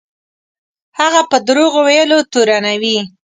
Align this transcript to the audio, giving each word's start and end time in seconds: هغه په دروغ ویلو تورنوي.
هغه 0.99 1.21
په 1.29 1.37
دروغ 1.47 1.73
ویلو 1.87 2.17
تورنوي. 2.31 2.97